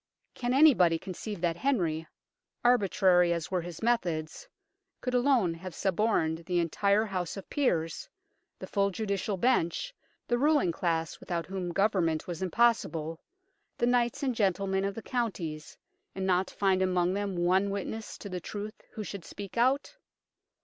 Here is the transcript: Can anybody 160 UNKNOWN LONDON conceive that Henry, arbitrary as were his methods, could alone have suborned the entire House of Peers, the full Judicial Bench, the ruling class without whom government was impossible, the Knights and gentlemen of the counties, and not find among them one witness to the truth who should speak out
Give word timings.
Can 0.33 0.51
anybody 0.55 0.95
160 0.95 1.35
UNKNOWN 1.35 1.35
LONDON 1.35 1.37
conceive 1.37 1.41
that 1.41 1.61
Henry, 1.75 2.07
arbitrary 2.63 3.33
as 3.33 3.51
were 3.51 3.61
his 3.61 3.83
methods, 3.83 4.49
could 4.99 5.13
alone 5.13 5.53
have 5.53 5.75
suborned 5.75 6.39
the 6.39 6.57
entire 6.57 7.05
House 7.05 7.37
of 7.37 7.47
Peers, 7.51 8.09
the 8.57 8.65
full 8.65 8.89
Judicial 8.89 9.37
Bench, 9.37 9.93
the 10.27 10.39
ruling 10.39 10.71
class 10.71 11.19
without 11.19 11.45
whom 11.45 11.71
government 11.71 12.25
was 12.25 12.41
impossible, 12.41 13.19
the 13.77 13.85
Knights 13.85 14.23
and 14.23 14.33
gentlemen 14.33 14.85
of 14.85 14.95
the 14.95 15.03
counties, 15.03 15.77
and 16.15 16.25
not 16.25 16.49
find 16.49 16.81
among 16.81 17.13
them 17.13 17.35
one 17.37 17.69
witness 17.69 18.17
to 18.17 18.27
the 18.27 18.41
truth 18.41 18.81
who 18.95 19.03
should 19.03 19.23
speak 19.23 19.55
out 19.55 19.95